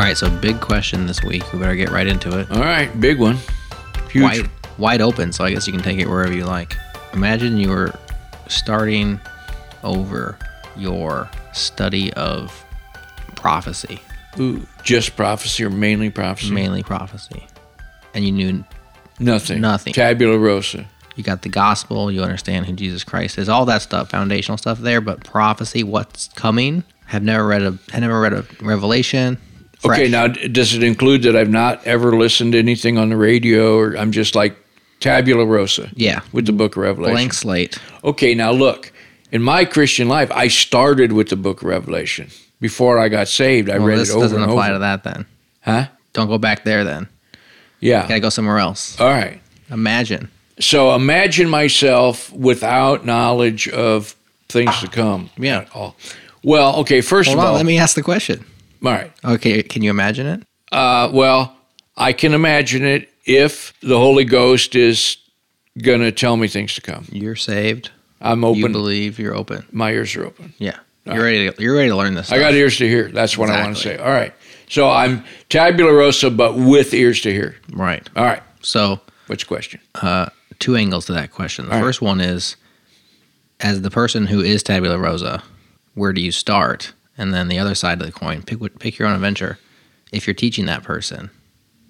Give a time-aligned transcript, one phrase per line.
[0.00, 1.52] All right, so big question this week.
[1.52, 2.50] We better get right into it.
[2.50, 3.36] All right, big one.
[4.10, 4.22] Huge.
[4.22, 6.74] Wide, wide open, so I guess you can take it wherever you like.
[7.12, 7.92] Imagine you were
[8.48, 9.20] starting
[9.84, 10.38] over
[10.74, 12.64] your study of
[13.36, 14.00] prophecy,
[14.38, 16.50] Ooh, just prophecy or mainly prophecy?
[16.50, 17.46] mainly prophecy,
[18.14, 18.64] and you knew
[19.18, 19.60] Nothing.
[19.60, 19.92] Nothing.
[19.92, 20.86] Tabula rosa.
[21.14, 24.78] you got the gospel, you understand who Jesus Christ is, all that stuff, foundational stuff
[24.78, 26.84] there, but prophecy, what's coming?
[27.04, 29.36] Have never read a have never read a Revelation.
[29.84, 33.76] Okay, now does it include that I've not ever listened to anything on the radio
[33.78, 34.54] or I'm just like
[35.00, 37.14] tabula rosa yeah, with the book of Revelation?
[37.14, 37.78] blank slate.
[38.04, 38.92] Okay, now look.
[39.32, 42.28] In my Christian life, I started with the book of Revelation.
[42.60, 44.74] Before I got saved, I Well, read it over doesn't and apply over.
[44.74, 45.24] to that then.
[45.60, 45.86] Huh?
[46.12, 47.06] Don't go back there then.
[47.78, 48.02] Yeah.
[48.08, 49.00] Gotta go somewhere else.
[49.00, 49.40] All right.
[49.70, 50.28] Imagine.
[50.58, 54.14] So imagine myself without knowledge of
[54.48, 55.30] things to come.
[55.38, 55.64] Yeah.
[55.74, 55.94] all.
[56.42, 58.44] Well, okay, first Hold of on, all, let me ask the question.
[58.84, 59.12] All right.
[59.24, 60.42] Okay, can you imagine it?
[60.72, 61.56] Uh, well,
[61.96, 65.16] I can imagine it if the Holy Ghost is
[65.82, 67.04] going to tell me things to come.
[67.12, 67.90] You're saved.
[68.20, 68.72] I'm You open.
[68.72, 69.66] believe you're open.
[69.72, 70.52] My ears are open.
[70.58, 70.78] Yeah.
[71.06, 72.30] You're ready to, you're ready to learn this.
[72.30, 73.08] I got ears to hear.
[73.08, 73.96] That's what I want to say.
[73.96, 74.32] All right.
[74.68, 77.56] So I'm tabula rosa, but with ears to hear.
[77.72, 78.08] Right.
[78.14, 78.42] All right.
[78.60, 79.80] So, which question?
[79.96, 80.28] uh,
[80.58, 81.64] two angles to that question.
[81.66, 81.84] The All right.
[81.86, 82.56] first one is
[83.60, 85.42] as the person who is tabula rosa,
[85.94, 86.92] where do you start?
[87.20, 89.58] And then the other side of the coin, pick pick your own adventure.
[90.10, 91.28] If you're teaching that person,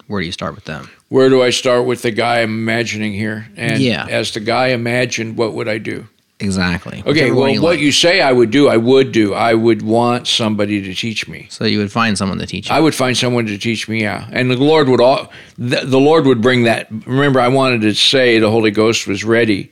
[0.08, 0.90] where do you start with them?
[1.08, 3.46] Where do I start with the guy I'm imagining here?
[3.56, 4.06] And Yeah.
[4.10, 6.08] as the guy imagined, what would I do?
[6.40, 7.02] Exactly.
[7.06, 7.80] Okay, well, you what like.
[7.80, 9.32] you say I would do, I would do.
[9.34, 11.46] I would want somebody to teach me.
[11.50, 12.74] So you would find someone to teach you.
[12.74, 14.26] I would find someone to teach me, yeah.
[14.32, 16.88] And the Lord would all, the, the Lord would bring that.
[17.06, 19.70] Remember, I wanted to say the Holy Ghost was ready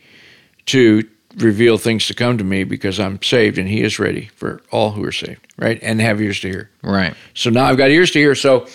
[0.67, 4.63] to reveal things to come to me because I'm saved and He is ready for
[4.71, 5.79] all who are saved, right?
[5.83, 6.71] And have ears to hear.
[6.83, 7.15] right.
[7.35, 8.35] So now I've got ears to hear.
[8.35, 8.67] So,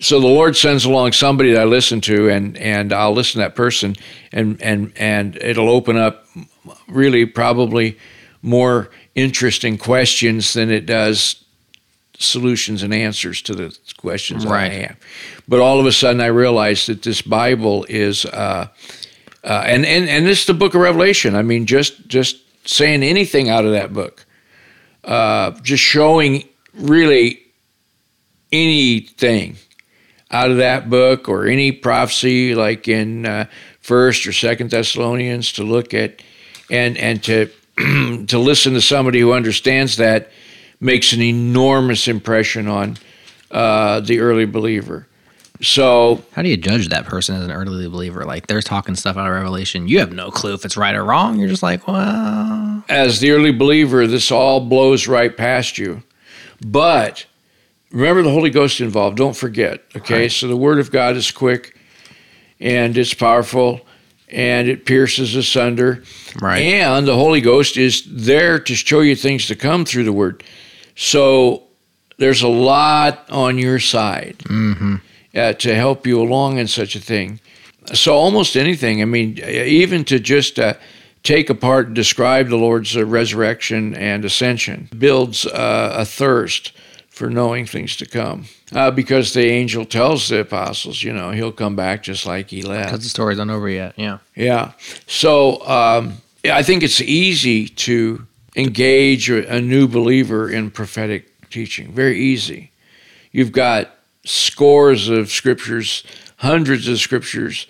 [0.00, 3.48] so the Lord sends along somebody that I listen to, and and I'll listen to
[3.48, 3.96] that person,
[4.32, 6.26] and and and it'll open up
[6.86, 7.98] really probably
[8.42, 11.44] more interesting questions than it does
[12.18, 14.96] solutions and answers to the questions that I have.
[15.46, 18.68] But all of a sudden, I realized that this Bible is, uh,
[19.48, 21.34] uh, and and and this is the Book of Revelation.
[21.34, 22.36] I mean, just just
[22.68, 24.26] saying anything out of that book,
[25.04, 27.40] uh, just showing really
[28.52, 29.56] anything
[30.30, 33.46] out of that book or any prophecy like in uh,
[33.80, 36.22] first or second thessalonians to look at
[36.70, 37.48] and and to
[38.26, 40.30] to listen to somebody who understands that
[40.78, 42.98] makes an enormous impression on
[43.50, 45.08] uh, the early believer
[45.60, 48.24] so How do you judge that person as an early believer?
[48.24, 49.88] Like they're talking stuff out of Revelation.
[49.88, 51.38] You have no clue if it's right or wrong.
[51.38, 56.02] You're just like, well, as the early believer this all blows right past you
[56.64, 57.26] but
[57.92, 60.32] remember the holy ghost involved don't forget okay Right.
[60.32, 61.76] so the word of god is quick
[62.60, 63.80] and it's powerful
[64.30, 66.02] and it pierces asunder
[66.40, 66.58] right.
[66.60, 70.44] And the Holy Ghost is there to show you things to come through the Word.
[70.96, 71.62] So
[72.18, 74.96] there's a lot on your side hmm
[75.34, 77.40] uh, to help you along in such a thing.
[77.94, 79.00] So almost anything.
[79.02, 80.74] I mean, even to just uh,
[81.22, 86.72] take apart and describe the Lord's uh, resurrection and ascension builds uh, a thirst
[87.08, 88.44] for knowing things to come.
[88.72, 92.62] Uh, because the angel tells the apostles, you know, he'll come back just like he
[92.62, 92.90] left.
[92.90, 93.94] Because the story's not over yet.
[93.96, 94.18] Yeah.
[94.36, 94.72] Yeah.
[95.06, 101.90] So um, I think it's easy to engage a, a new believer in prophetic teaching.
[101.92, 102.70] Very easy.
[103.32, 103.90] You've got
[104.28, 106.04] scores of scriptures,
[106.36, 107.66] hundreds of scriptures,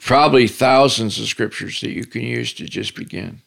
[0.00, 3.40] probably thousands of scriptures that you can use to just begin.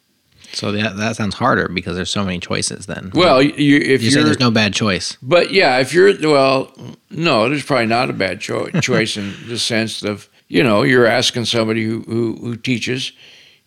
[0.53, 2.85] So that that sounds harder because there's so many choices.
[2.85, 3.11] Then.
[3.13, 5.17] Well, you, if you say there's no bad choice.
[5.21, 6.73] But yeah, if you're well,
[7.09, 11.05] no, there's probably not a bad cho- choice in the sense of you know you're
[11.05, 13.13] asking somebody who who, who teaches,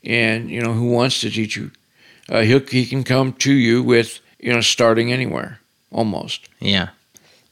[0.05, 1.71] and you know who wants to teach you.
[2.29, 6.89] Uh, he he can come to you with you know starting anywhere almost, Yeah.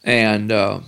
[0.05, 0.81] And uh,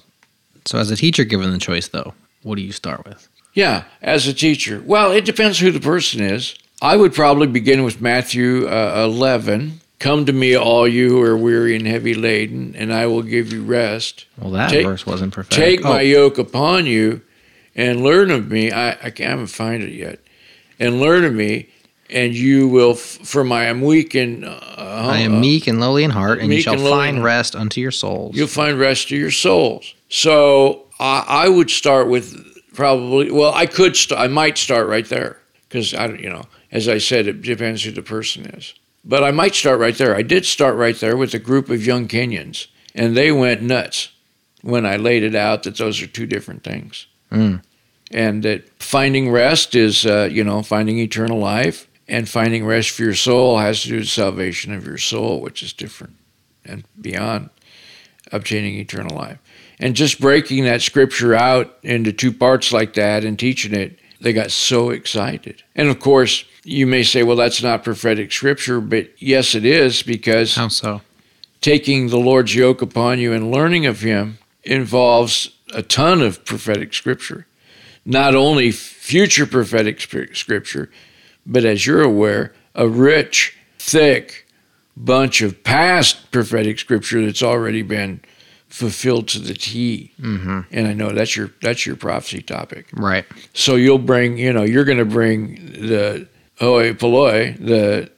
[0.65, 3.29] So as a teacher, given the choice, though, what do you start with?
[3.55, 6.55] yeah, as a teacher, well, it depends who the person is.
[6.83, 9.81] I would probably begin with Matthew uh, 11.
[10.01, 13.53] Come to me, all you who are weary and heavy laden, and I will give
[13.53, 14.27] you rest.
[14.39, 15.57] Well, that Take- verse wasn't prophetic.
[15.79, 17.23] Take Oh, my yoke upon you
[17.77, 18.71] and learn of me.
[18.73, 20.19] I, I can't- I haven't find it yet.
[20.81, 21.69] And learn of me,
[22.15, 26.05] and you will, f- for my, I'm weak and uh, I am meek and lowly
[26.05, 28.37] in heart, and you shall and find rest unto your souls.
[28.37, 29.93] you'll find rest to your souls.
[30.09, 32.35] So I, I would start with
[32.73, 35.39] probably, well, I could, st- I might start right there
[35.69, 38.75] because I you know, as I said, it depends who the person is.
[39.05, 40.17] But I might start right there.
[40.17, 44.09] I did start right there with a group of young Kenyans, and they went nuts.
[44.63, 47.07] when I laid it out that those are two different things.
[47.31, 47.61] Mm.
[48.11, 53.03] And that finding rest is, uh, you know, finding eternal life, and finding rest for
[53.03, 56.17] your soul has to do with salvation of your soul, which is different
[56.65, 57.51] and beyond
[58.33, 59.39] obtaining eternal life.
[59.79, 64.33] And just breaking that scripture out into two parts like that and teaching it, they
[64.33, 65.63] got so excited.
[65.75, 70.03] And of course, you may say, well, that's not prophetic scripture, but yes, it is
[70.03, 71.03] because How so?
[71.61, 76.95] taking the Lord's yoke upon you and learning of Him involves a ton of prophetic
[76.95, 77.47] scripture.
[78.07, 80.91] Not only future prophetic scripture,
[81.47, 84.47] but as you're aware, a rich, thick
[84.97, 88.21] bunch of past prophetic scripture that's already been
[88.69, 90.13] fulfilled to the T.
[90.21, 90.61] Mm-hmm.
[90.71, 92.89] And I know that's your that's your prophecy topic.
[92.93, 93.25] Right.
[93.53, 98.11] So you'll bring, you know, you're going to bring the hoi polloi, the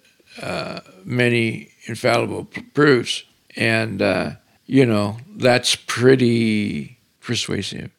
[0.42, 3.24] uh, many infallible proofs,
[3.56, 4.32] and uh,
[4.66, 7.90] you know that's pretty persuasive,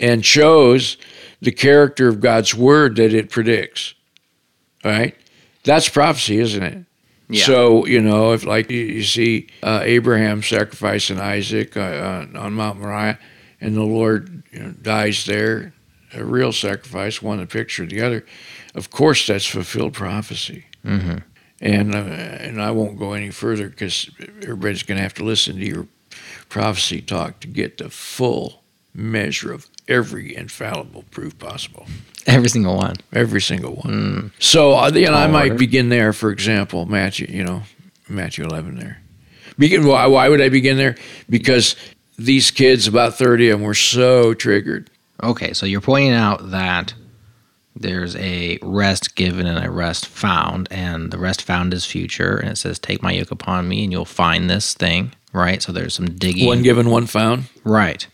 [0.00, 0.96] and shows
[1.40, 3.94] the character of God's word that it predicts.
[4.84, 5.16] Right,
[5.62, 6.84] that's prophecy, isn't it?
[7.28, 7.44] Yeah.
[7.44, 12.52] So you know, if like you, you see uh, Abraham sacrificing Isaac uh, on, on
[12.52, 13.18] Mount Moriah,
[13.60, 15.72] and the Lord you know, dies there,
[16.12, 18.24] a real sacrifice, one a picture of the other.
[18.74, 20.66] Of course, that's fulfilled prophecy.
[20.84, 21.18] Mm-hmm.
[21.60, 24.10] And uh, and I won't go any further because
[24.42, 25.86] everybody's going to have to listen to your
[26.48, 31.86] prophecy talk to get the full measure of every infallible proof possible.
[32.26, 32.96] Every single one.
[33.12, 33.92] Every single one.
[33.92, 34.30] Mm.
[34.38, 35.58] So uh, you know, I might order.
[35.58, 36.12] begin there.
[36.12, 37.26] For example, Matthew.
[37.28, 37.62] You know,
[38.08, 39.00] Matthew eleven there.
[39.58, 39.86] Begin.
[39.86, 40.96] Why, why would I begin there?
[41.28, 41.76] Because
[42.18, 44.90] these kids, about thirty of them, were so triggered.
[45.22, 46.94] Okay, so you're pointing out that
[47.76, 52.50] there's a rest given and a rest found, and the rest found is future, and
[52.50, 55.60] it says, "Take my yoke upon me, and you'll find this thing." Right.
[55.62, 56.46] So there's some digging.
[56.46, 58.06] One given, one found, right.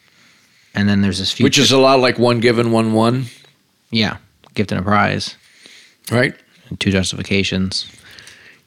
[0.75, 1.47] And then there's this future.
[1.47, 3.27] which is a lot like one given, one won.
[3.90, 4.16] Yeah,
[4.54, 5.37] gift and a prize,
[6.10, 6.34] Right.
[6.69, 7.87] and two justifications.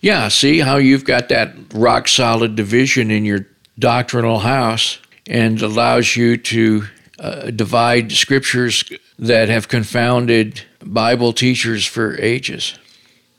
[0.01, 0.27] Yeah.
[0.27, 3.47] See how you've got that rock solid division in your
[3.79, 6.85] doctrinal house, and allows you to
[7.19, 8.83] uh, divide scriptures
[9.17, 12.77] that have confounded Bible teachers for ages.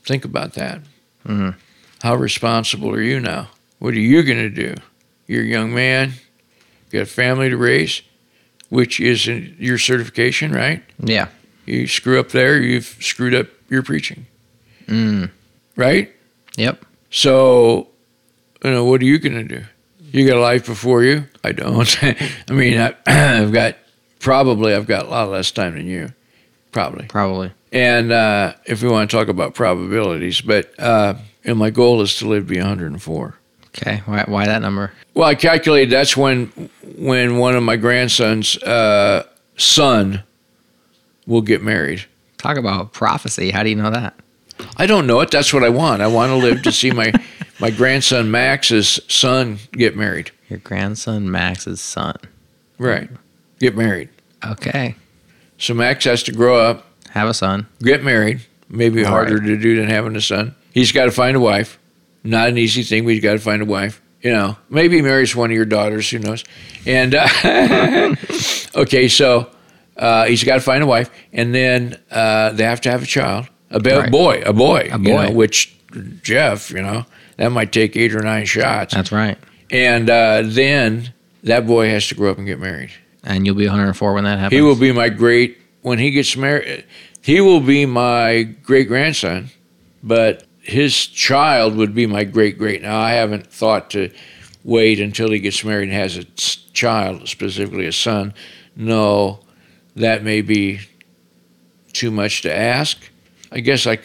[0.04, 0.80] Think about that.
[1.26, 1.54] Mhm.
[2.02, 3.48] How responsible are you now?
[3.78, 4.74] What are you going to do?
[5.26, 6.12] You're a young man,
[6.90, 8.00] you got a family to raise,
[8.70, 10.82] which is your certification, right?
[11.02, 11.28] Yeah.
[11.66, 14.26] You screw up there, you've screwed up your preaching,
[14.86, 15.30] Mm.
[15.76, 16.12] right?
[16.56, 16.84] Yep.
[17.10, 17.88] So,
[18.62, 19.64] you know, what are you going to do?
[20.12, 21.24] You got a life before you?
[21.42, 21.96] I don't.
[22.02, 23.76] I mean, I, I've got
[24.20, 26.12] probably I've got a lot less time than you,
[26.72, 27.06] probably.
[27.06, 27.50] Probably.
[27.72, 31.14] And uh, if we want to talk about probabilities, but uh,
[31.44, 33.34] and my goal is to live to be 104.
[33.68, 34.02] Okay.
[34.06, 34.92] Why, why that number?
[35.14, 36.46] Well, I calculated that's when
[36.96, 39.26] when one of my grandsons' uh,
[39.56, 40.22] son
[41.26, 42.04] will get married.
[42.38, 43.50] Talk about prophecy.
[43.50, 44.14] How do you know that?
[44.76, 45.30] I don't know it.
[45.30, 46.02] That's what I want.
[46.02, 47.12] I want to live to see my
[47.60, 50.30] my grandson Max's son get married.
[50.48, 52.16] Your grandson Max's son.
[52.78, 53.08] Right.
[53.58, 54.10] Get married.
[54.44, 54.94] Okay.
[55.58, 57.66] So Max has to grow up, Have a son.
[57.80, 58.40] get married.
[58.68, 59.46] Maybe All harder right.
[59.46, 60.54] to do than having a son.
[60.72, 61.78] He's got to find a wife.
[62.24, 64.00] Not an easy thing, but he's got to find a wife.
[64.20, 66.08] You know, maybe he marries one of your daughters.
[66.10, 66.44] Who knows?
[66.86, 68.14] And uh,
[68.74, 69.50] okay, so
[69.96, 73.06] uh, he's got to find a wife, and then uh, they have to have a
[73.06, 74.10] child, a Right.
[74.10, 75.32] boy, a boy, A you know, boy.
[75.34, 75.74] which
[76.22, 79.38] Jeff, you know, that might take eight or nine shots, That's right.
[79.70, 81.12] and uh, then
[81.44, 82.90] that boy has to grow up and get married.
[83.22, 84.56] And you'll be 104 when that happens.
[84.58, 86.84] He will be my great when he gets married.
[87.22, 89.50] He will be my great grandson,
[90.02, 92.82] but his child would be my great great.
[92.82, 94.10] Now I haven't thought to
[94.62, 98.34] wait until he gets married and has a child, specifically a son.
[98.76, 99.40] No,
[99.96, 100.80] that may be
[101.92, 103.10] too much to ask.
[103.52, 103.98] I guess I,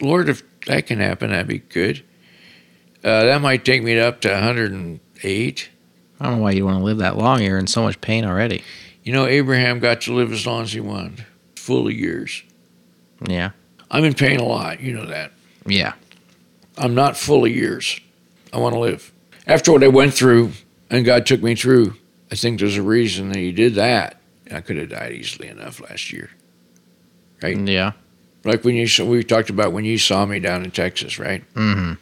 [0.00, 2.02] Lord, if that can happen, that'd be good.
[3.04, 5.68] Uh, that might take me up to 108.
[6.20, 7.42] I don't know why you want to live that long.
[7.42, 8.62] You're in so much pain already.
[9.02, 11.26] You know, Abraham got to live as long as he wanted,
[11.56, 12.44] full of years.
[13.28, 13.50] Yeah.
[13.90, 14.80] I'm in pain a lot.
[14.80, 15.32] You know that.
[15.66, 15.94] Yeah.
[16.78, 18.00] I'm not full of years.
[18.52, 19.12] I want to live.
[19.46, 20.52] After what I went through
[20.88, 21.96] and God took me through,
[22.30, 24.21] I think there's a reason that He did that.
[24.52, 26.30] I could have died easily enough last year.
[27.42, 27.56] Right.
[27.58, 27.92] Yeah.
[28.44, 31.42] Like when you saw, we talked about when you saw me down in Texas, right?
[31.54, 31.94] Mm-hmm.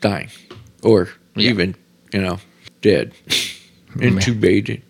[0.00, 0.28] Dying.
[0.82, 1.50] Or Yeah.
[1.50, 1.74] even,
[2.12, 2.38] you know,
[2.82, 3.12] dead,
[3.96, 4.82] intubated,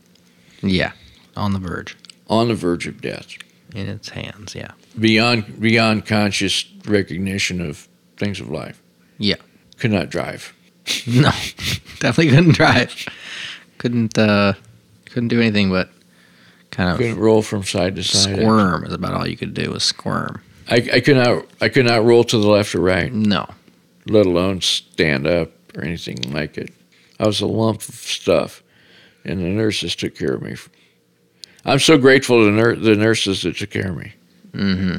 [0.63, 0.93] Yeah.
[1.37, 1.97] On the verge.
[2.29, 3.29] on the verge of death,
[3.75, 4.55] In its hands.
[4.55, 4.71] Yeah.
[4.99, 8.81] beyond beyond conscious recognition of things of life.
[9.19, 9.37] Yeah.
[9.79, 10.53] Could not drive.
[11.07, 11.31] No.
[12.01, 12.95] Definitely couldn't drive.
[13.79, 14.53] Couldn't uh
[15.07, 15.89] Couldn't do anything but
[16.75, 18.37] kind of Couldn't roll from side to side.
[18.39, 18.85] squirm.
[18.85, 20.41] Is about all you could do was squirm.
[20.69, 23.47] I, I could not I could not roll to the left or right, No.
[24.07, 26.73] let alone stand up or anything like it.
[27.21, 28.63] I was a lump of stuff,
[29.25, 30.57] and the nurses took care of me.
[31.65, 34.13] I'm so grateful to the, nur- the nurses that took care of me.
[34.53, 34.97] Mm-hmm.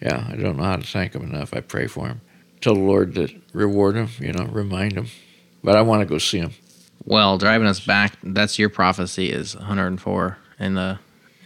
[0.00, 1.52] Yeah, I don't know how to thank them enough.
[1.52, 2.20] I pray for them.
[2.60, 5.06] Tell the Lord to reward them, you know, remind them.
[5.64, 6.52] But I want to go see them.
[7.04, 10.98] Well, driving us back, that's your prophecy is 104 in the.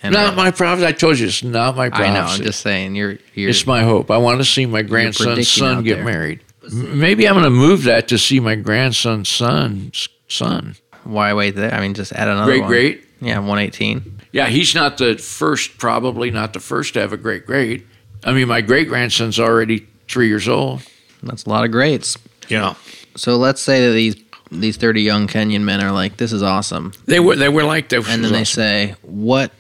[0.03, 0.87] And Not uh, my problem.
[0.87, 2.11] I told you it's not my problem.
[2.11, 2.27] I know.
[2.27, 2.97] I'm just saying.
[2.97, 3.19] You're.
[3.35, 4.11] you're It's my hope.
[4.11, 6.05] I want to see my grandson's son get there.
[6.05, 6.41] married.
[6.73, 10.77] Maybe I'm going to move that to see my grandson's son's son.
[11.05, 11.73] why wait there?
[11.73, 12.69] I mean, just add another Great, one.
[12.69, 13.05] great.
[13.21, 14.21] Yeah, 118.
[14.33, 17.87] Yeah, he's not the first, probably not the first to have a great great.
[18.25, 20.83] I mean, my great grandson's already three years old.
[21.23, 22.17] That's a lot of greats.
[22.49, 22.75] Yeah,
[23.15, 24.17] So let's say that these
[24.51, 27.89] these 30 young Kenyan men are like, "This is awesome," they were they were like
[27.91, 28.09] that.
[28.09, 29.53] and then they say, "What?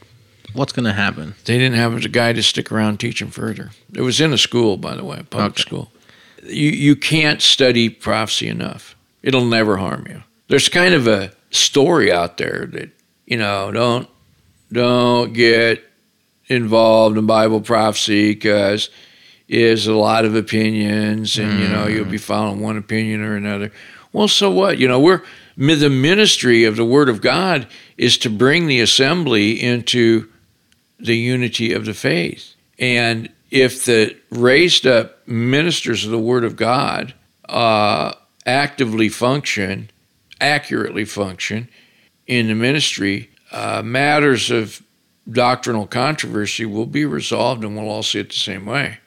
[0.54, 3.71] What's going to happen?" They didn't have a guy to stick around teaching further.
[3.94, 5.62] It was in a school, by the way, public Okay.
[5.62, 5.92] school.
[6.44, 8.97] You you can't study prophecy enough.
[9.23, 10.23] It'll never harm you.
[10.49, 12.90] There's kind of a story out there that
[13.26, 14.09] you know don't
[14.73, 15.85] don't get
[16.47, 18.90] involved in Bible prophecy because
[19.49, 22.21] is a lot of opinions, and you know you'll be mm.
[22.21, 23.71] following one opinion or another.
[24.12, 24.78] Well, so what?
[24.78, 25.23] You know we're
[25.56, 27.66] the ministry of the Word of God
[27.99, 30.32] is to bring the assembly into
[31.02, 32.54] the unity of the faith.
[32.78, 37.14] And if the raised up ministers of the Word of God
[37.49, 38.12] uh,
[38.47, 39.90] actively function,
[40.40, 41.68] accurately function
[42.26, 44.82] in the ministry, uh, matters of
[45.30, 48.99] doctrinal controversy will be resolved and we'll all see it the same way.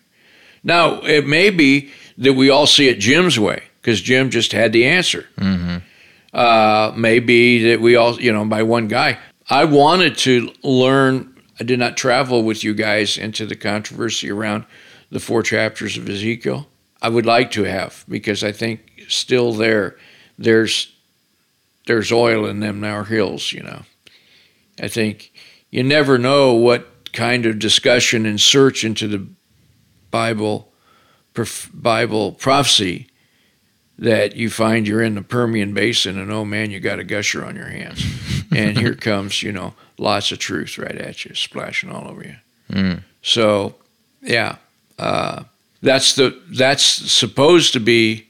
[0.63, 4.73] Now, it may be that we all see it Jim's way because Jim just had
[4.73, 5.25] the answer.
[5.37, 5.77] Mm-hmm.
[6.33, 9.17] Uh, maybe that we all, you know, by one guy.
[9.49, 11.34] I wanted to learn.
[11.59, 14.65] I did not travel with you guys into the controversy around
[15.09, 16.67] the four chapters of Ezekiel.
[17.01, 19.97] I would like to have because I think still there,
[20.37, 20.91] there's
[21.87, 23.53] there's oil in them now hills.
[23.53, 23.81] You know,
[24.81, 25.31] I think
[25.69, 29.25] you never know what kind of discussion and search into the
[30.11, 30.71] Bible,
[31.73, 33.07] Bible prophecy
[33.97, 37.45] that you find you're in the Permian Basin and oh man, you got a gusher
[37.45, 38.03] on your hands.
[38.55, 42.35] and here comes, you know, lots of truth right at you, splashing all over you.
[42.71, 43.03] Mm.
[43.21, 43.75] So,
[44.21, 44.57] yeah,
[44.99, 45.43] uh,
[45.81, 48.27] that's the that's supposed to be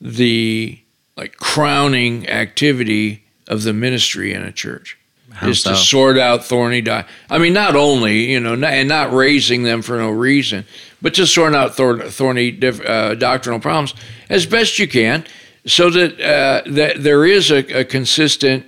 [0.00, 0.78] the
[1.16, 4.96] like crowning activity of the ministry in a church
[5.32, 5.70] How is so?
[5.70, 9.62] to sort out thorny di I mean, not only you know, not, and not raising
[9.62, 10.64] them for no reason,
[11.00, 13.94] but just sorting out thor- thorny diff- uh, doctrinal problems
[14.28, 15.24] as best you can,
[15.66, 18.66] so that uh, that there is a, a consistent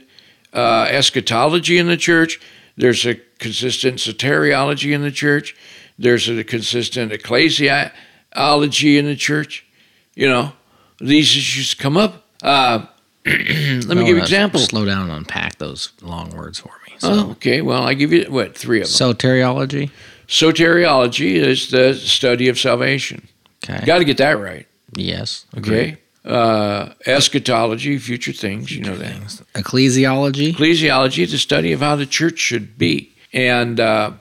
[0.52, 2.40] uh, eschatology in the church.
[2.76, 5.54] There's a consistent soteriology in the church.
[5.98, 9.66] There's a consistent ecclesiology in the church.
[10.14, 10.52] You know,
[11.00, 12.24] these issues come up.
[12.42, 12.86] Uh,
[13.26, 14.64] let me give you uh, examples.
[14.64, 16.94] Slow down and unpack those long words for me.
[16.98, 17.62] So, Oh, okay.
[17.62, 18.92] Well, I give you what three of them.
[19.14, 19.90] soteriology.
[20.28, 23.28] Soteriology is the study of salvation.
[23.64, 23.84] Okay.
[23.86, 24.66] Got to get that right.
[24.94, 25.46] yes.
[25.56, 25.98] Okay.
[26.24, 28.70] Uh, eschatology, future things.
[28.70, 29.12] You know that.
[29.12, 29.42] Things.
[29.54, 30.52] Ecclesiology.
[30.54, 34.12] Ecclesiology, is the study of how the church should be, and uh,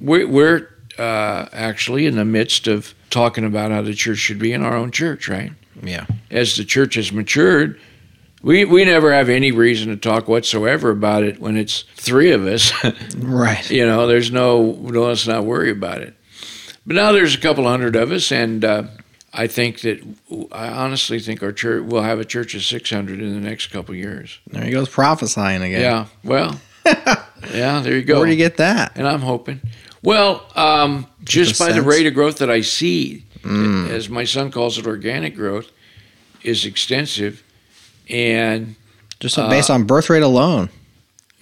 [0.00, 0.68] we're, we're
[0.98, 4.74] uh, actually in the midst of talking about how the church should be in our
[4.74, 5.52] own church, right?
[5.80, 6.06] Yeah.
[6.30, 7.78] As the church has matured,
[8.44, 12.46] we we never have any reason to talk whatsoever about it when it's three of
[12.46, 12.72] us.
[13.16, 13.68] Right.
[13.70, 16.14] You know, there's no, no, let's not worry about it.
[16.86, 18.84] But now there's a couple hundred of us, and uh,
[19.32, 20.02] I think that
[20.52, 23.94] I honestly think our church will have a church of 600 in the next couple
[23.94, 24.38] years.
[24.48, 25.80] There he goes prophesying again.
[25.80, 26.60] Yeah, well,
[27.52, 28.18] yeah, there you go.
[28.18, 28.92] Where do you get that?
[28.96, 29.60] And I'm hoping.
[30.02, 33.90] Well, um, just by the rate of growth that I see, Mm.
[33.90, 35.70] as my son calls it, organic growth,
[36.42, 37.42] is extensive,
[38.08, 38.76] and
[39.20, 40.70] Just uh, based on birth rate alone.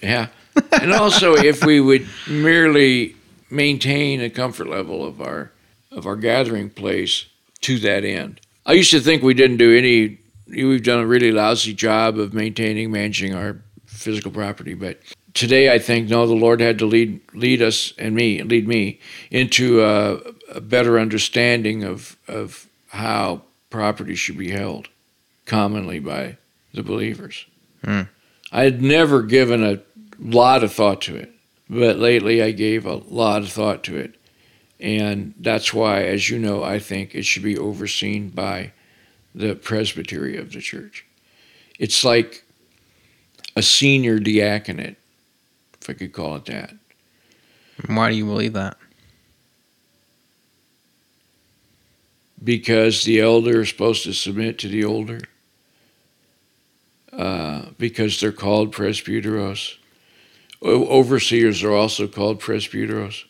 [0.01, 0.27] Yeah.
[0.71, 3.15] And also if we would merely
[3.49, 5.51] maintain a comfort level of our
[5.91, 7.25] of our gathering place
[7.61, 8.41] to that end.
[8.65, 12.33] I used to think we didn't do any we've done a really lousy job of
[12.33, 14.99] maintaining, managing our physical property, but
[15.33, 18.99] today I think no, the Lord had to lead lead us and me, lead me
[19.31, 20.19] into a,
[20.53, 24.87] a better understanding of of how property should be held
[25.45, 26.37] commonly by
[26.73, 27.45] the believers.
[27.83, 28.03] Hmm.
[28.51, 29.81] I had never given a
[30.19, 31.31] lot of thought to it,
[31.69, 34.15] but lately I gave a lot of thought to it.
[34.79, 38.73] And that's why, as you know, I think it should be overseen by
[39.33, 41.05] the presbytery of the church.
[41.79, 42.43] It's like
[43.55, 44.97] a senior diaconate
[45.81, 46.73] if I could call it that.
[47.87, 48.77] Why do you believe that?
[52.43, 55.21] Because the elder is supposed to submit to the older.
[57.17, 59.75] Uh, because they're called presbyteros.
[60.63, 63.25] Overseers are also called presbyteros.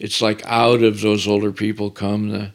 [0.00, 2.52] It's like out of those older people come the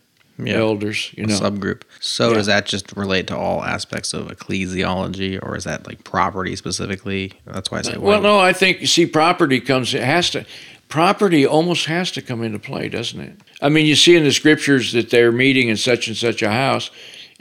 [0.51, 1.39] elders, you a know.
[1.39, 1.84] subgroup.
[2.00, 2.36] So Yeah.
[2.36, 7.34] does that just relate to all aspects of ecclesiology, or is that like property specifically?
[7.46, 7.98] That's why I say.
[7.98, 9.93] Well, why- no, I think see property comes.
[9.93, 10.46] It has to.
[10.89, 13.36] Property almost has to come into play, doesn't it?
[13.62, 16.51] I mean, you see in the scriptures that they're meeting in such and such a
[16.51, 16.89] house,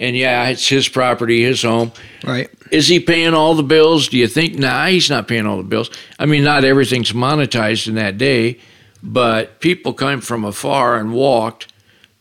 [0.00, 1.92] and yeah, it's his property, his home.
[2.24, 2.48] Right.
[2.72, 4.08] Is he paying all the bills?
[4.08, 4.58] Do you think?
[4.58, 5.90] Nah, he's not paying all the bills.
[6.18, 8.58] I mean, not everything's monetized in that day,
[9.02, 11.72] but people came from afar and walked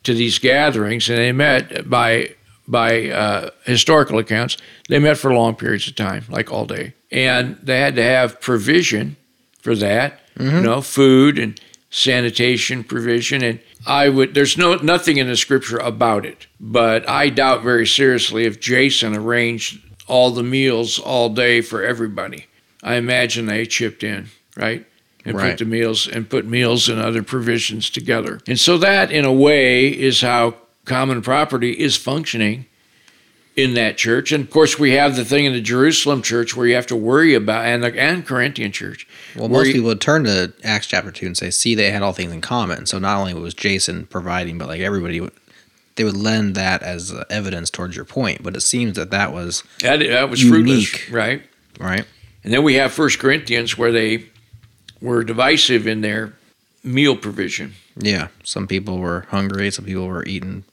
[0.04, 2.36] to these gatherings, and they met by
[2.68, 4.58] by uh, historical accounts.
[4.90, 8.42] They met for long periods of time, like all day, and they had to have
[8.42, 9.16] provision
[9.62, 10.20] for that.
[10.40, 11.60] You know, food and
[11.90, 14.34] sanitation provision, and I would.
[14.34, 19.16] There's no nothing in the scripture about it, but I doubt very seriously if Jason
[19.16, 22.46] arranged all the meals all day for everybody.
[22.82, 24.86] I imagine they chipped in, right?
[25.26, 25.50] And Right.
[25.52, 28.40] put the meals and put meals and other provisions together.
[28.48, 30.56] And so that in a way is how
[30.86, 32.66] common property is functioning
[33.64, 34.32] in that church.
[34.32, 36.96] And of course we have the thing in the Jerusalem church where you have to
[36.96, 39.08] worry about and the and Corinthian church.
[39.36, 42.02] Well, most you- people would turn to Acts chapter two and say, "See, they had
[42.02, 45.32] all things in common." So not only was Jason providing, but like everybody, would,
[45.96, 48.42] they would lend that as uh, evidence towards your point.
[48.44, 50.88] But it seems that that was that, that was Unique.
[50.88, 51.42] fruitless, right?
[51.80, 52.06] right.
[52.44, 54.26] And then we have First Corinthians where they
[55.02, 56.34] were divisive in their
[56.84, 57.74] meal provision.
[57.98, 60.64] Yeah, some people were hungry, some people were eating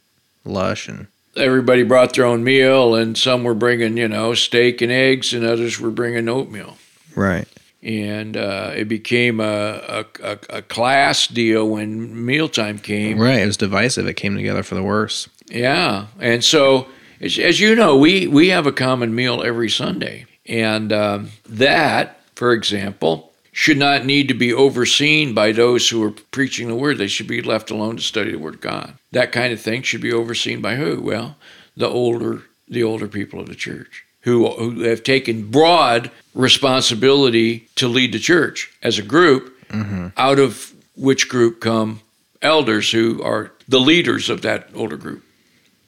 [0.45, 4.91] lush, and Everybody brought their own meal, and some were bringing, you know, steak and
[4.91, 6.77] eggs, and others were bringing oatmeal.
[7.15, 7.49] right.
[7.83, 13.17] And uh, it became a, a, a, class deal when mealtime came.
[13.17, 13.39] Right.
[13.39, 14.09] It was divisive.
[14.09, 15.29] It came together for the worse.
[15.49, 16.89] Yeah, and so
[17.21, 22.21] as, as you know, we we have a common meal every Sunday, and um, that,
[22.35, 26.99] for example, should not need to be overseen by those who are preaching the word.
[26.99, 28.99] They should be left alone to study the word of God.
[29.13, 31.01] That kind of thing should be overseen by who?
[31.01, 31.37] Well,
[31.75, 37.89] the older the older people of the church who who have taken broad responsibility to
[37.89, 40.09] lead the church as a group, mm-hmm.
[40.19, 42.03] out of which group come
[42.43, 45.25] elders who are the leaders of that older group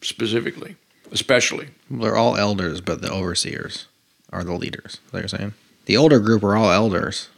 [0.01, 0.77] specifically,
[1.13, 1.69] especially.
[1.91, 3.85] They're all elders, but the overseers
[4.33, 5.01] are the leaders.
[5.13, 5.53] They're saying
[5.85, 7.29] the older group are all elders,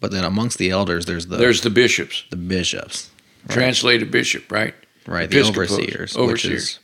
[0.00, 3.10] but then amongst the elders, there's the There's the bishops, the bishops,
[3.48, 4.74] translated bishop, right?
[5.06, 5.30] right?
[5.30, 6.62] The overseers, which overseers.
[6.62, 6.78] is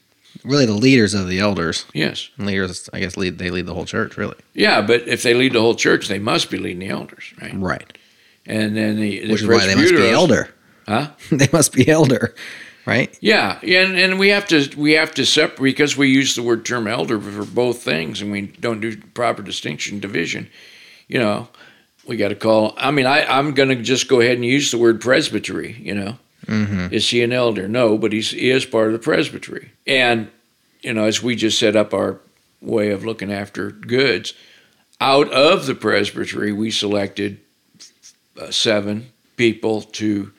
[0.44, 1.86] really the leaders of the elders.
[1.92, 2.30] Yes.
[2.36, 4.36] And leaders, I guess, lead they lead the whole church, really.
[4.54, 7.54] Yeah, but if they lead the whole church, they must be leading the elders, right?
[7.54, 7.98] Right.
[8.46, 10.54] And then the, the Which is why they must be elder.
[10.88, 11.10] Huh?
[11.30, 12.34] they must be elder,
[12.86, 13.16] right?
[13.20, 16.64] Yeah, and and we have to we have to separate because we use the word
[16.64, 20.48] term elder for both things, and we don't do proper distinction division.
[21.06, 21.48] You know,
[22.06, 22.74] we got to call.
[22.76, 25.76] I mean, I I'm going to just go ahead and use the word presbytery.
[25.80, 26.92] You know, Mm-hmm.
[26.92, 27.68] is he an elder?
[27.68, 29.70] No, but he's he is part of the presbytery.
[29.86, 30.28] And
[30.80, 32.18] you know, as we just set up our
[32.60, 34.34] way of looking after goods,
[35.00, 37.38] out of the presbytery, we selected
[38.40, 40.32] uh, seven people to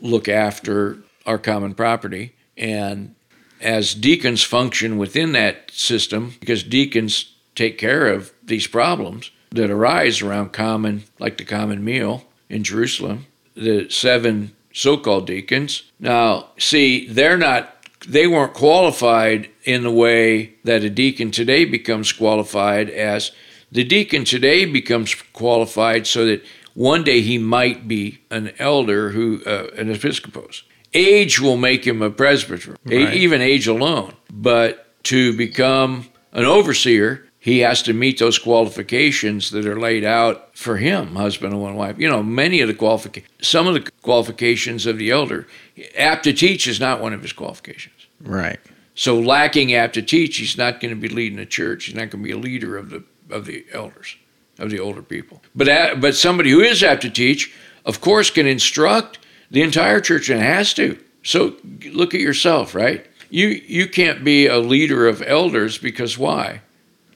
[0.00, 2.32] look after our common property.
[2.56, 3.14] And
[3.60, 10.20] as deacons function within that system, because deacons take care of these problems that arise
[10.22, 15.84] around common, like the common meal in Jerusalem, the seven so called deacons.
[15.98, 17.70] Now, see, they're not.
[18.06, 23.32] They weren't qualified in the way that a deacon today becomes qualified as
[23.72, 29.42] the deacon today becomes qualified so that one day he might be an elder who
[29.46, 30.64] uh, an episcopos.
[30.92, 33.14] Age will make him a presbyter, Right.
[33.14, 34.12] even age alone.
[34.30, 40.56] But to become an overseer, he has to meet those qualifications that are laid out
[40.56, 41.98] for him, husband and one wife.
[41.98, 45.46] You know, many of the qualifications, some of the qualifications of the elder.
[45.94, 48.06] Apt to teach is not one of his qualifications.
[48.22, 48.58] Right.
[48.94, 51.84] So lacking apt to teach, he's not going to be leading the church.
[51.84, 54.16] He's not going to be a leader of the of the elders,
[54.58, 55.42] of the older people.
[55.54, 57.54] But but somebody who is apt to teach,
[57.84, 59.18] of course, can instruct
[59.50, 60.98] the entire church and has to.
[61.22, 61.56] So
[61.92, 63.06] look at yourself, right?
[63.28, 66.62] You you can't be a leader of elders because why?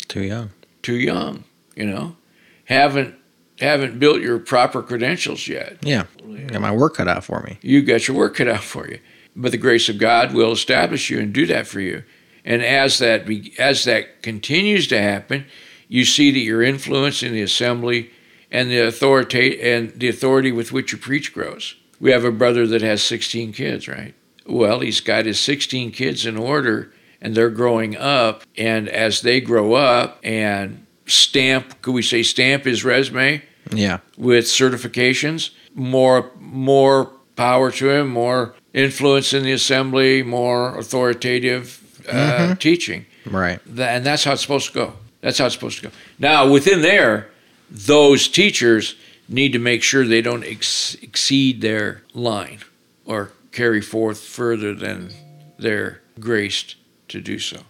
[0.09, 0.51] Too young.
[0.83, 1.44] Too young,
[1.77, 2.16] you know.
[2.64, 3.14] Haven't
[3.61, 5.79] haven't built your proper credentials yet.
[5.83, 6.05] Yeah.
[6.47, 7.59] Got my work cut out for me.
[7.61, 9.01] you got your work cut out for you.
[9.35, 12.05] But the grace of God will establish you and do that for you.
[12.44, 15.44] And as that be, as that continues to happen,
[15.88, 18.11] you see that your influence in the assembly
[18.51, 21.75] and the authority and the authority with which you preach grows.
[22.01, 24.14] We have a brother that has 16 kids, right?
[24.47, 29.40] Well, he's got his 16 kids in order and they're growing up and as they
[29.40, 33.98] grow up and stamp, could we say stamp his resume Yeah.
[34.16, 42.54] with certifications, more more power to him, more influence in the assembly, more authoritative uh,
[42.57, 43.07] teaching.
[43.26, 43.61] Right.
[43.66, 44.92] And that's how it's supposed to go.
[45.20, 45.90] That's how it's supposed to go.
[46.18, 47.28] Now, within there,
[47.70, 48.94] those teachers
[49.28, 52.61] need to make sure they don't ex- exceed their line
[53.04, 55.11] or carry forth further than
[55.59, 56.76] they're graced
[57.09, 57.61] to do so.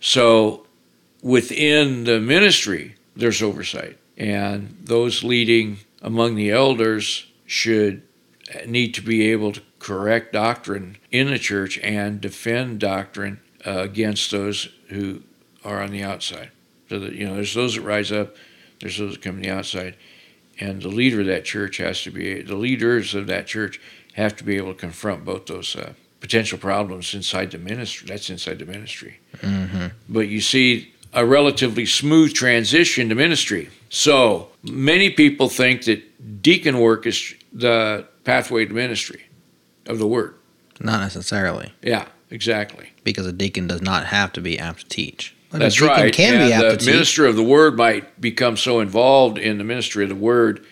[0.00, 0.66] So,
[1.22, 8.02] within the ministry, there's oversight, and those leading among the elders should
[8.66, 14.30] need to be able to correct doctrine in the church and defend doctrine uh, against
[14.30, 15.22] those who
[15.64, 16.50] are on the outside.
[16.88, 18.36] So that you know, there's those that rise up,
[18.80, 19.96] there's those that come from the outside,
[20.58, 23.80] and the leader of that church has to be the leaders of that church
[24.14, 28.06] have to be able to confront both those uh, potential problems inside the ministry.
[28.06, 29.18] That's inside the ministry.
[29.38, 29.88] Mm-hmm.
[30.08, 33.68] But you see a relatively smooth transition to ministry.
[33.90, 39.24] So many people think that deacon work is the pathway to ministry
[39.86, 40.36] of the word.
[40.80, 42.90] Not necessarily, Yeah, exactly.
[43.02, 45.34] because a deacon does not have to be apt to teach.
[45.50, 46.14] That's right.
[46.14, 46.86] Can and be apt the to teach.
[46.86, 50.64] minister of the word might become so involved in the ministry of the word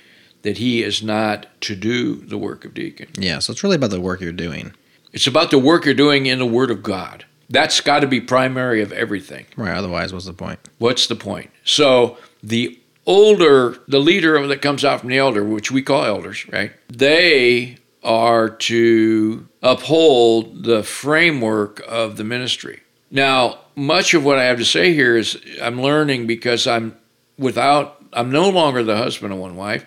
[0.43, 3.09] that he is not to do the work of deacon.
[3.19, 3.41] Yeah.
[3.41, 4.73] So it's really about the work you're doing.
[5.13, 7.25] It's about the work you're doing in the word of God.
[7.49, 9.47] That's got to be primary of everything.
[9.57, 9.75] Right.
[9.75, 10.61] Otherwise, what's the point?
[10.79, 11.51] What's the point?
[11.65, 16.47] So the older, the leader that comes out from the elder, which we call elders,
[16.49, 16.73] right?
[16.89, 22.81] They are to uphold the framework of the ministry.
[23.11, 26.97] Now, much of what I have to say here is I'm learning because I'm
[27.37, 29.85] without, I'm no longer the husband of one wife.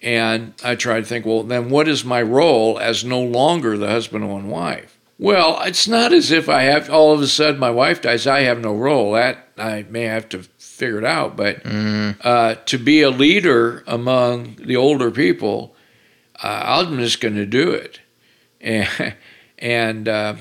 [0.00, 3.88] And I try to think, well, then what is my role as no longer the
[3.88, 4.98] husband and wife?
[5.18, 8.40] Well, it's not as if I have all of a sudden my wife dies, I
[8.40, 9.12] have no role.
[9.12, 11.36] That I may have to figure it out.
[11.36, 11.66] But
[12.22, 15.74] uh, to be a leader among the older people,
[16.40, 18.00] uh, I'm just going to do it.
[18.60, 19.16] And,
[19.58, 20.36] and uh,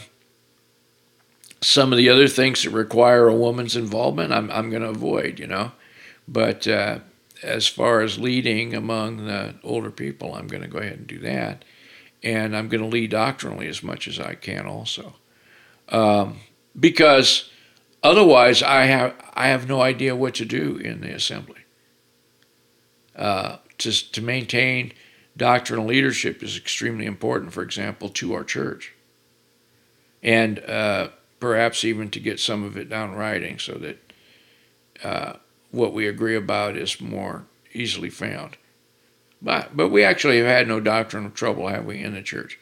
[1.61, 5.39] some of the other things that require a woman's involvement, I'm, I'm going to avoid,
[5.39, 5.71] you know.
[6.27, 6.99] But uh,
[7.43, 11.19] as far as leading among the older people, I'm going to go ahead and do
[11.19, 11.63] that.
[12.23, 15.15] And I'm going to lead doctrinally as much as I can also.
[15.89, 16.39] Um,
[16.77, 17.49] because
[18.03, 21.61] otherwise, I have, I have no idea what to do in the assembly.
[23.15, 24.93] Uh, to, to maintain
[25.35, 28.93] doctrinal leadership is extremely important, for example, to our church.
[30.23, 34.13] And uh, perhaps even to get some of it down writing so that
[35.03, 35.33] uh,
[35.77, 38.57] what we agree about is more easily found.
[39.41, 42.59] But but we actually have had no doctrinal trouble, have we, in the church?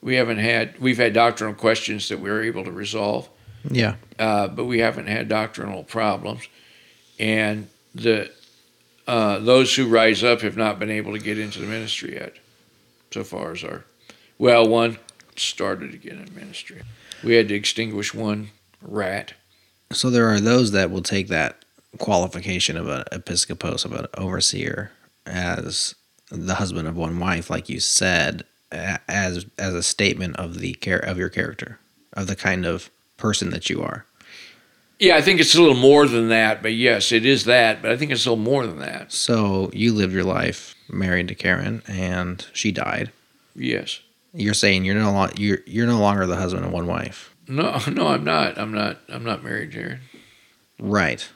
[0.00, 3.28] We haven't had we've had doctrinal questions that we were able to resolve,
[3.70, 3.96] Yeah.
[4.18, 6.48] uh, but we haven't had doctrinal problems.
[7.20, 8.30] And the
[9.06, 12.34] uh, those who rise up have not been able to get into the ministry yet,
[13.10, 13.84] so far as our
[14.38, 14.98] well, one
[15.36, 16.80] started to get in ministry.
[17.22, 18.50] We had to extinguish one
[18.82, 19.34] rat.
[19.92, 21.63] So there are those that will take that
[21.98, 24.90] qualification of an episcopos, of an overseer,
[25.26, 25.94] as
[26.30, 30.98] the husband of one wife, like you said, as as a statement of the care
[30.98, 31.78] of your character,
[32.14, 34.06] of the kind of person that you are.
[35.00, 37.82] Yeah, I think it's a little more than that, but yes, it is that.
[37.82, 39.12] But I think it's a little more than that.
[39.12, 43.10] So you lived your life married to Karen, and she died.
[43.56, 44.00] Yes.
[44.32, 47.78] You're saying you're no lo- you're you're no longer the husband of one wife, No,
[47.90, 48.58] no, I'm not.
[48.58, 48.98] I'm not.
[49.08, 50.00] I'm not married, Jared.
[50.80, 51.28] right?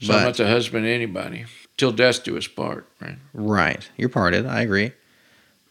[0.00, 1.44] So I'm not the husband of anybody
[1.76, 2.86] till death do us part.
[3.00, 3.16] Right.
[3.34, 3.90] Right.
[3.96, 4.46] You're parted.
[4.46, 4.92] I agree.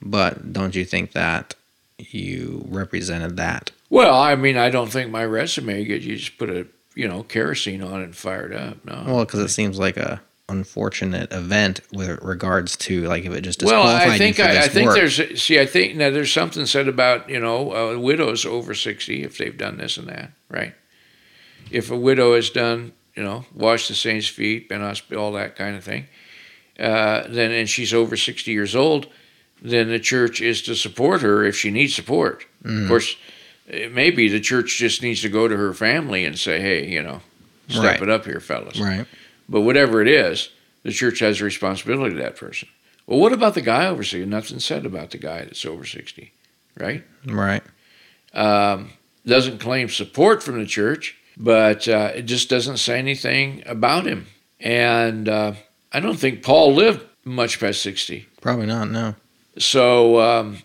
[0.02, 1.56] But don't you think that
[1.98, 3.72] you represented that?
[3.90, 7.24] Well, I mean, I don't think my resume gets you just put a you know
[7.24, 8.84] kerosene on it and fire it up.
[8.86, 9.04] No.
[9.06, 13.62] Well, because it seems like a unfortunate event with regards to like if it just
[13.64, 14.96] Well, I think I, I think work.
[14.96, 19.24] there's see I think now there's something said about you know uh, widows over sixty
[19.24, 20.74] if they've done this and that right.
[21.72, 25.76] If a widow has done you know wash the saints' feet, hospital, all that kind
[25.76, 26.08] of thing,
[26.80, 29.08] uh, then and she's over sixty years old,
[29.62, 32.46] then the church is to support her if she needs support.
[32.64, 32.84] Mm.
[32.84, 33.16] Of course,
[33.92, 37.20] maybe the church just needs to go to her family and say, hey, you know,
[37.68, 38.02] step Right.
[38.02, 38.80] it up here, fellas.
[38.80, 39.06] right.
[39.50, 40.50] But whatever it is,
[40.84, 42.70] the church has a responsibility to that person.
[43.06, 44.26] Well, what about the guy over 60?
[44.28, 46.32] Nothing said about the guy that's over 60,
[46.78, 47.04] right?
[47.26, 47.64] Right.
[48.34, 48.92] Um,
[49.26, 54.28] doesn't claim support from the church, but uh, it just doesn't say anything about him.
[54.60, 55.54] And uh,
[55.94, 58.28] I don't think Paul lived much past 60.
[58.42, 58.90] Probably not.
[58.90, 59.16] No.
[59.58, 60.58] So, um,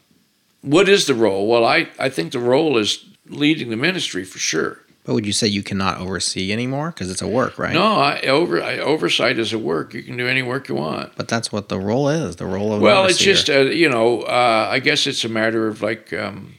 [0.63, 1.47] what is the role?
[1.47, 4.81] Well, I, I think the role is leading the ministry for sure.
[5.05, 7.75] But would you say you cannot oversee anymore because it's a work, right?
[7.75, 9.93] No, I, over I, oversight is a work.
[9.93, 11.15] You can do any work you want.
[11.15, 12.37] But that's what the role is.
[12.37, 15.69] The role of Well, it's just uh, you know, uh, I guess it's a matter
[15.69, 16.55] of like um,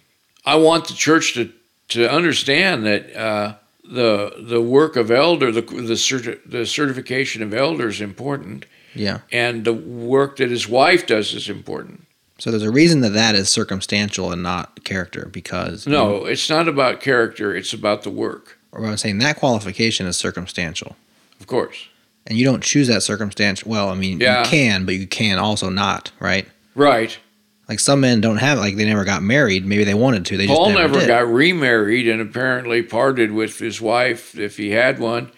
[0.45, 1.51] I want the church to
[1.87, 3.55] to understand that uh,
[3.89, 9.19] the the work of elder, the the, certi- the certification of elder is important, yeah.
[9.31, 12.05] and the work that his wife does is important.
[12.37, 16.67] So there's a reason that that is circumstantial and not character because No, it's not
[16.67, 18.57] about character; it's about the work.
[18.71, 20.95] or I'm saying that qualification is circumstantial,
[21.39, 21.87] Of course,
[22.27, 23.65] and you don't choose that circumstance.
[23.65, 24.43] Well, I mean, Yeah.
[24.43, 26.47] you can, but you can also not, right?
[26.75, 27.17] right.
[27.67, 28.61] Like some men don't have it.
[28.61, 29.65] like they never got married.
[29.65, 30.37] Maybe they wanted to.
[30.37, 34.71] They Paul just never, never got remarried, and apparently parted with his wife if he
[34.71, 35.31] had one,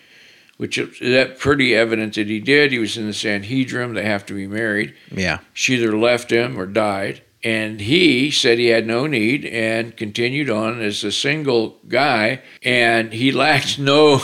[0.57, 2.71] which is that pretty evident that he did.
[2.71, 4.93] He was in the Sanhedrin; they have to be married.
[5.11, 5.39] Yeah.
[5.53, 7.21] She either left him or died.
[7.43, 12.41] And he said he had no need and continued on as a single guy.
[12.63, 14.21] And he lacked no,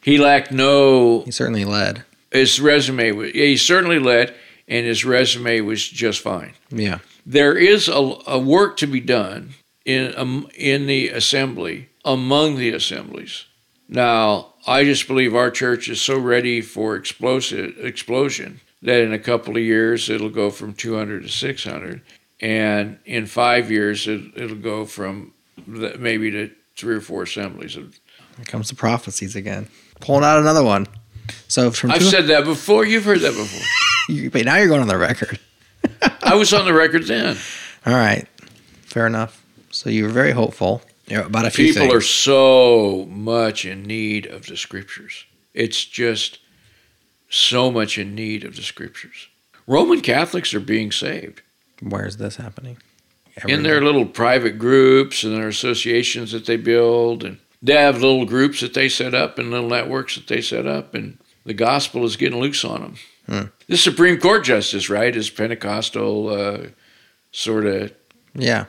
[0.00, 1.22] he lacked no.
[1.22, 2.04] He certainly led.
[2.30, 4.34] His resume was he certainly led,
[4.70, 6.52] and his resume was just fine.
[6.70, 7.00] Yeah.
[7.26, 9.50] There is a, a work to be done
[9.84, 13.44] in um, in the assembly among the assemblies.
[13.88, 19.18] Now, I just believe our church is so ready for explosive explosion that in a
[19.18, 22.00] couple of years it'll go from 200 to 600,
[22.40, 25.32] and in five years it, it'll go from
[25.66, 27.74] the- maybe to three or four assemblies.
[27.74, 27.84] Here
[28.46, 29.68] comes the prophecies again.
[30.00, 30.86] Pulling out another one.
[31.50, 32.84] So from I've two, said that before.
[32.86, 33.66] You've heard that before.
[34.14, 35.40] you, but now you're going on the record.
[36.22, 37.36] I was on the record then.
[37.84, 38.26] All right.
[38.82, 39.44] Fair enough.
[39.72, 41.94] So you were very hopeful Yeah, about a few People things.
[41.94, 45.24] are so much in need of the scriptures.
[45.52, 46.38] It's just
[47.28, 49.26] so much in need of the scriptures.
[49.66, 51.42] Roman Catholics are being saved
[51.82, 52.76] Where's this happening?
[53.48, 58.24] in their little private groups and their associations that they build, and they have little
[58.26, 61.18] groups that they set up and little networks that they set up, and
[61.50, 62.94] the gospel is getting loose on them.
[63.26, 63.48] Hmm.
[63.66, 66.58] The Supreme Court justice, right, is Pentecostal, uh,
[67.32, 67.92] sort of
[68.36, 68.66] Yeah.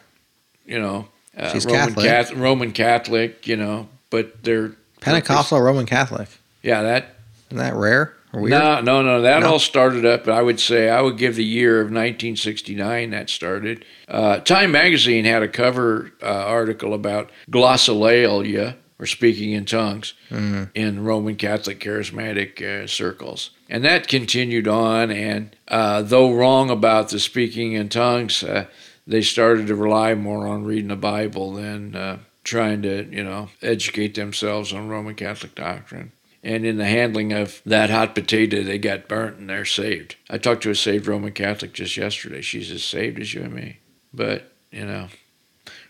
[0.66, 2.06] you know, uh, She's Roman Catholic.
[2.08, 6.28] Cath- Roman Catholic, you know, but they're Pentecostal Roman Catholic.
[6.64, 7.16] Yeah, that
[7.50, 8.52] Isn't that rare or weird?
[8.52, 9.22] no, no, no.
[9.22, 9.54] That No?
[9.54, 10.28] all started up.
[10.28, 13.86] I would say I would give the year of 1969 that started.
[14.08, 20.70] Uh, Time magazine had a cover uh, article about glossolalia or speaking in tongues Mhm.
[20.76, 25.10] in Roman Catholic charismatic uh, circles, and that continued on.
[25.12, 28.66] And uh, though wrong about the speaking in tongues, uh,
[29.08, 33.50] they started to rely more on reading the Bible than uh, trying to, you know,
[33.64, 36.12] educate themselves on Roman Catholic doctrine.
[36.44, 40.16] And in the handling of that hot potato, they got burnt and they're saved.
[40.30, 42.42] I talked to a saved Roman Catholic just yesterday.
[42.42, 43.78] She's as saved as you and me.
[44.14, 45.10] But, you know,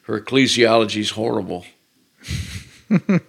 [0.03, 1.65] her ecclesiology is horrible.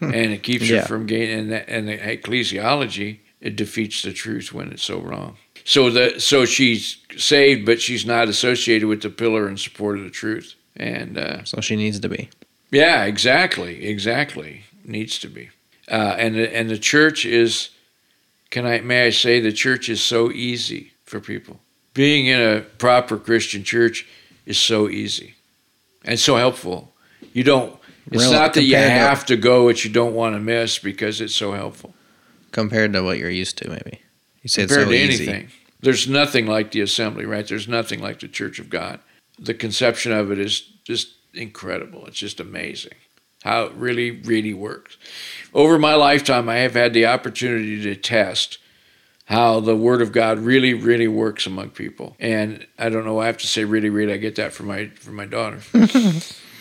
[0.00, 0.80] and it keeps Yeah.
[0.80, 4.98] her from gaining, and, that, and the ecclesiology, it defeats the truth when it's so
[5.00, 5.36] wrong.
[5.64, 10.04] So the so she's saved, but she's not associated with the pillar and support of
[10.04, 10.54] the truth.
[10.76, 12.30] And uh, So she needs to be.
[12.70, 14.64] yeah, exactly, exactly.
[14.84, 15.50] Needs to be.
[15.90, 17.70] Uh, and the, and the church is,
[18.50, 21.60] can I may I say the church is so easy for people.
[21.94, 24.06] Being in a proper Christian church
[24.46, 25.34] is so easy,
[26.04, 26.92] and so helpful.
[27.34, 27.78] You don't.
[28.10, 30.40] It's Rel- not that you compared to- have to go what you don't want to
[30.40, 31.94] miss because it's so helpful.
[32.50, 34.00] compared to what you're used to, maybe.
[34.42, 35.28] You say it's so to easy.
[35.28, 35.48] anything.
[35.80, 37.46] There's nothing like the assembly, right?
[37.46, 39.00] There's nothing like the Church of God.
[39.38, 42.06] The conception of it is just incredible.
[42.06, 42.92] It's just amazing
[43.42, 44.96] how it really, really works.
[45.54, 48.58] Over my lifetime, I have had the opportunity to test
[49.26, 52.16] how the Word of God really, really works among people.
[52.20, 54.88] And I don't know, I have to say really, really, I get that from my
[54.88, 55.60] from my daughter.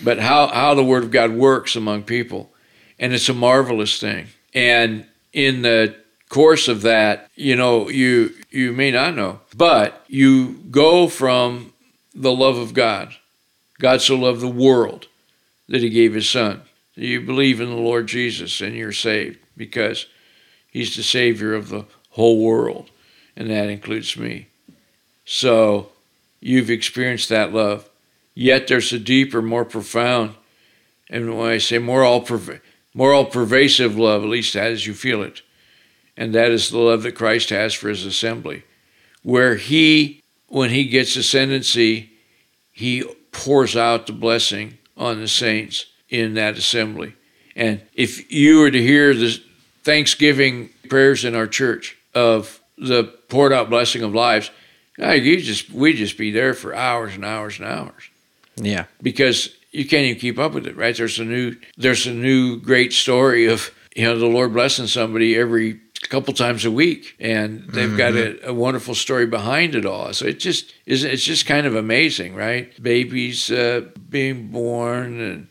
[0.04, 2.52] but how, how the Word of God works among people.
[3.00, 4.28] And it's a marvelous thing.
[4.54, 5.96] And in the
[6.30, 11.74] course of that, you know, you you may not know, but you go from
[12.14, 13.16] the love of God.
[13.80, 15.08] God so loved the world
[15.68, 16.62] that he gave his son.
[16.96, 20.06] You believe in the Lord Jesus and you're saved because
[20.70, 22.90] he's the savior of the whole world
[23.36, 24.48] and that includes me.
[25.26, 25.90] So
[26.40, 27.90] you've experienced that love.
[28.34, 30.36] Yet there's a deeper, more profound,
[31.10, 32.26] and when I say more all
[32.94, 35.42] more all pervasive love, at least as you feel it,
[36.16, 38.64] and that is the love that Christ has for his assembly,
[39.24, 42.12] where he, when he gets ascendancy,
[42.72, 47.16] he pours out the blessing on the saints in that assembly.
[47.56, 49.42] And if you were to hear the
[49.84, 54.52] Thanksgiving prayers in our church of the poured out blessing of lives,
[54.98, 58.11] you just we'd just be there for hours and hours and hours
[58.56, 58.86] Yeah.
[59.02, 60.96] because you can't even keep up with it, right?
[60.96, 65.38] There's a new there's a new great story of you know the Lord blessing somebody
[65.38, 70.12] every couple times a week, and they've got a, a wonderful story behind it all.
[70.14, 72.72] So it just is it's just kind of amazing, right?
[72.82, 75.48] Babies uh, being born and.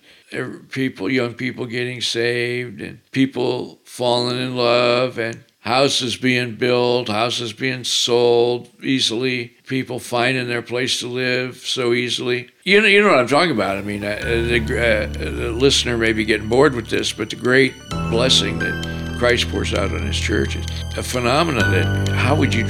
[0.70, 7.52] People, young people getting saved, and people falling in love, and houses being built, houses
[7.52, 12.48] being sold easily, people finding their place to live so easily.
[12.64, 13.76] You know, you know what I'm talking about.
[13.76, 17.36] I mean, uh, the, uh, the listener may be getting bored with this, but the
[17.36, 17.74] great
[18.10, 22.64] blessing that Christ pours out on His church is a phenomenon that how would you,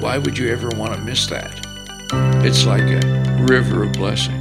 [0.00, 1.66] why would you ever want to miss that?
[2.42, 4.39] It's like a river of blessing.